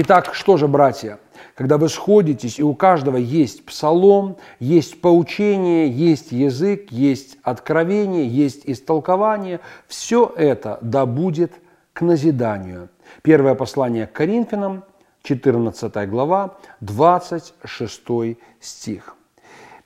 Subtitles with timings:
[0.00, 1.18] Итак, что же, братья,
[1.56, 8.62] когда вы сходитесь, и у каждого есть псалом, есть поучение, есть язык, есть откровение, есть
[8.66, 9.58] истолкование,
[9.88, 11.52] все это да будет
[11.94, 12.90] к назиданию.
[13.22, 14.84] Первое послание к Коринфянам,
[15.24, 19.17] 14 глава, 26 стих.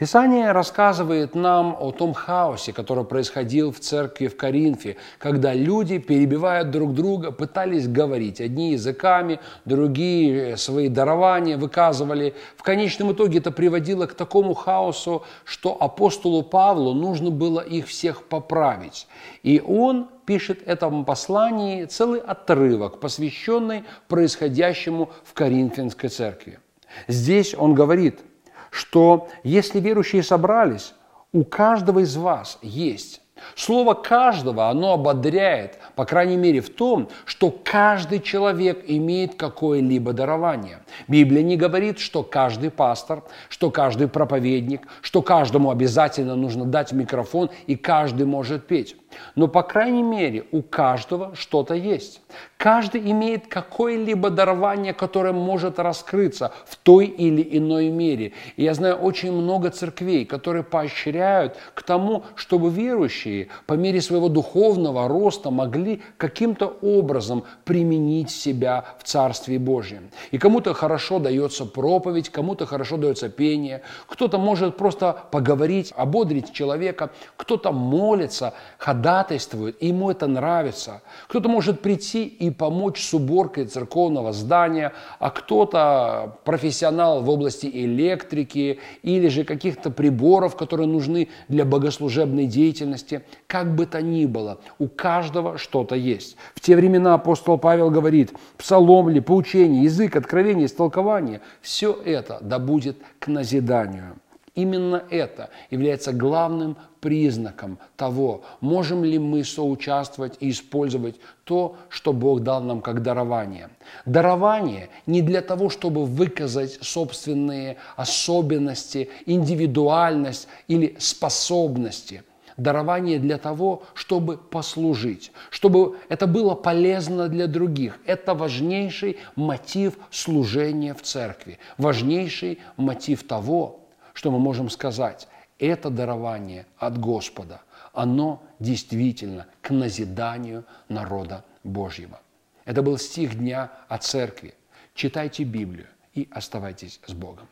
[0.00, 6.64] Писание рассказывает нам о том хаосе, который происходил в церкви в Коринфе, когда люди, перебивая
[6.64, 8.40] друг друга, пытались говорить.
[8.40, 12.34] Одни языками, другие свои дарования выказывали.
[12.56, 18.24] В конечном итоге это приводило к такому хаосу, что апостолу Павлу нужно было их всех
[18.24, 19.06] поправить.
[19.42, 26.58] И он пишет этому послании целый отрывок, посвященный происходящему в Коринфянской церкви.
[27.06, 28.20] Здесь он говорит–
[28.70, 30.94] что если верующие собрались,
[31.32, 33.20] у каждого из вас есть.
[33.54, 40.80] Слово «каждого» оно ободряет, по крайней мере, в том, что каждый человек имеет какое-либо дарование.
[41.08, 47.50] Библия не говорит, что каждый пастор, что каждый проповедник, что каждому обязательно нужно дать микрофон
[47.66, 48.96] и каждый может петь.
[49.34, 52.20] Но, по крайней мере, у каждого что-то есть.
[52.56, 58.32] Каждый имеет какое-либо дарование, которое может раскрыться в той или иной мере.
[58.56, 64.28] И я знаю очень много церквей, которые поощряют к тому, чтобы верующие по мере своего
[64.28, 70.10] духовного роста могли каким-то образом применить себя в Царстве Божьем.
[70.30, 77.10] И кому-то хорошо дается проповедь, кому-то хорошо дается пение, кто-то может просто поговорить, ободрить человека,
[77.36, 78.54] кто-то молится,
[79.00, 81.02] ходатайствует, ему это нравится.
[81.28, 88.78] Кто-то может прийти и помочь с уборкой церковного здания, а кто-то профессионал в области электрики
[89.02, 93.22] или же каких-то приборов, которые нужны для богослужебной деятельности.
[93.46, 96.36] Как бы то ни было, у каждого что-то есть.
[96.54, 102.58] В те времена апостол Павел говорит, псалом ли, поучение, язык, откровение, истолкование, все это да
[102.58, 104.16] будет к назиданию.
[104.54, 112.40] Именно это является главным признаком того, можем ли мы соучаствовать и использовать то, что Бог
[112.40, 113.70] дал нам как дарование.
[114.06, 122.24] Дарование не для того, чтобы выказать собственные особенности, индивидуальность или способности–
[122.60, 127.98] дарование для того, чтобы послужить, чтобы это было полезно для других.
[128.04, 133.79] Это важнейший мотив служения в церкви, важнейший мотив того,
[134.20, 135.28] что мы можем сказать?
[135.58, 137.62] Это дарование от Господа.
[137.94, 142.20] Оно действительно к назиданию народа Божьего.
[142.66, 144.52] Это был стих дня о церкви.
[144.94, 147.48] Читайте Библию и оставайтесь с Богом.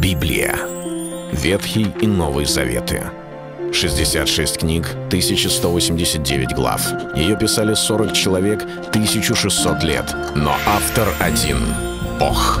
[0.00, 0.54] Библия.
[1.32, 3.02] Ветхий и Новый Заветы.
[3.72, 6.86] 66 книг, 1189 глав.
[7.16, 10.14] Ее писали 40 человек, 1600 лет.
[10.36, 11.58] Но автор один–
[12.20, 12.60] Бог.